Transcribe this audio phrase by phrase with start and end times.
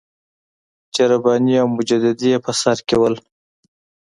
[0.93, 3.09] چې رباني او مجددي یې په سر کې وو.